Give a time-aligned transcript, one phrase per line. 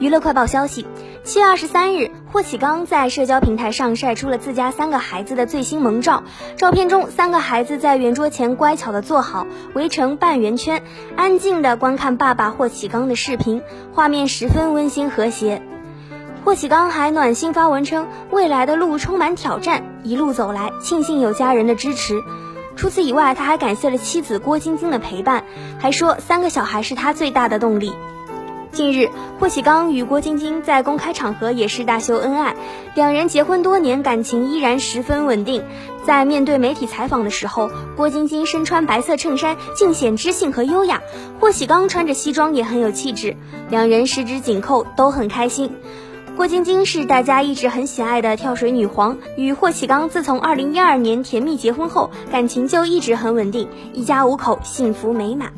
[0.00, 0.86] 娱乐快报消息：
[1.24, 6.24] 七月二十三日，霍启刚在社交平台上晒出了自家三个孩子的最新萌照。
[6.56, 10.82] 照片中，三个孩子在圆桌前乖巧的坐好，围成半圆圈，
[11.16, 13.60] 安静的观看爸爸霍启刚的视频，
[13.92, 15.60] 画面十分温馨和谐。
[16.46, 22.22] 霍启刚还暖心发文称，未来的路充满挑战，一路走来，庆幸有家人的支持。
[22.74, 25.44] 除此以外，他还感谢了妻子郭晶晶的陪伴，
[25.78, 27.92] 还说三个小孩是他最大的动力。
[28.72, 29.08] 近日，
[29.38, 32.54] 霍启刚与郭晶晶在公开场合也是大秀恩爱，
[32.94, 35.62] 两人结婚多年，感情依然十分稳定。
[36.06, 40.98] 在面对媒体采访的时候，郭晶晶身穿白色衬衫，尽显知性和优雅；
[41.40, 43.36] 霍启刚穿着西装也很有气质，
[43.68, 45.72] 两人十指紧扣，都很开心。
[46.36, 55.52] 郭晶晶是大家一直很喜爱的跳水女皇，与霍启刚自从二零一二年甜蜜结婚后，感情就一直很稳定，一家五口幸福美满。